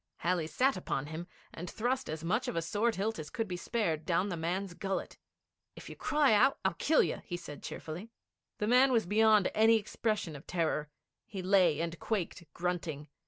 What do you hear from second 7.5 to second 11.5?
cheerfully. The man was beyond any expression of terror. He